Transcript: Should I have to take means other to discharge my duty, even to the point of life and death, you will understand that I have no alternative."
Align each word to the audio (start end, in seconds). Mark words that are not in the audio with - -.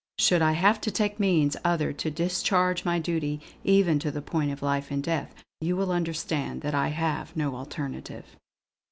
Should 0.17 0.41
I 0.41 0.53
have 0.53 0.81
to 0.81 0.89
take 0.89 1.19
means 1.19 1.55
other 1.63 1.93
to 1.93 2.09
discharge 2.09 2.83
my 2.83 2.97
duty, 2.97 3.39
even 3.63 3.99
to 3.99 4.09
the 4.09 4.19
point 4.23 4.51
of 4.51 4.63
life 4.63 4.89
and 4.89 5.03
death, 5.03 5.35
you 5.59 5.75
will 5.75 5.91
understand 5.91 6.61
that 6.63 6.73
I 6.73 6.87
have 6.87 7.35
no 7.37 7.55
alternative." 7.55 8.25